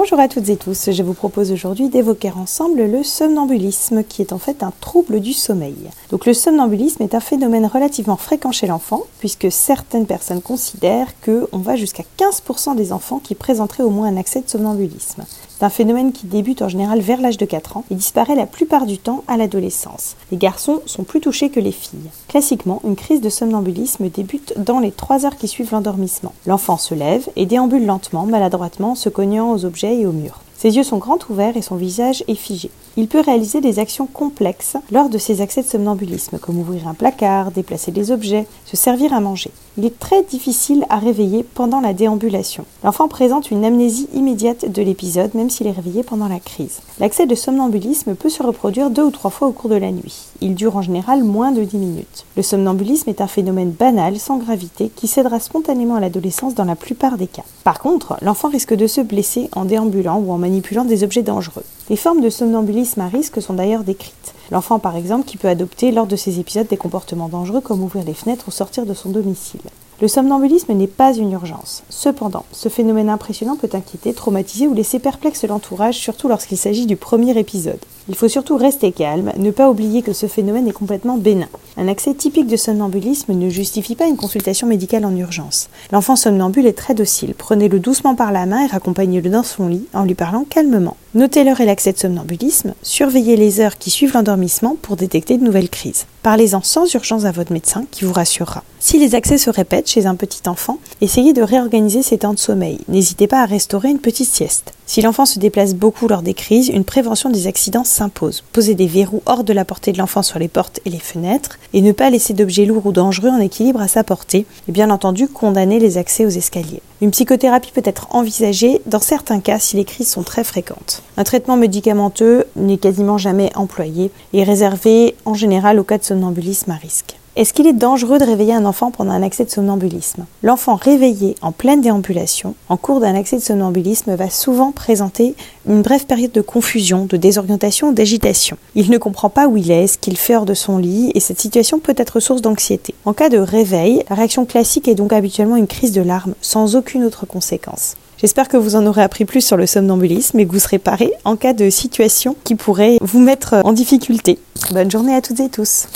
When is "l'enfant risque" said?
58.20-58.74